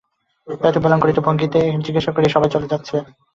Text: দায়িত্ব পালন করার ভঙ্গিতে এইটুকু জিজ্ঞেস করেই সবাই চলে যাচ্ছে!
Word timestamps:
দায়িত্ব 0.47 0.79
পালন 0.83 0.99
করার 0.99 1.25
ভঙ্গিতে 1.27 1.57
এইটুকু 1.61 1.85
জিজ্ঞেস 1.85 2.05
করেই 2.09 2.33
সবাই 2.35 2.53
চলে 2.53 2.71
যাচ্ছে! 2.71 2.95